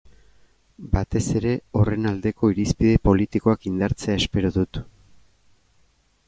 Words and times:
Batez 0.93 1.21
ere 1.39 1.51
horren 1.81 2.07
aldeko 2.11 2.49
irizpide 2.53 2.95
politikoak 3.09 3.69
indartzea 3.73 4.17
espero 4.23 4.53
dut. 4.57 4.81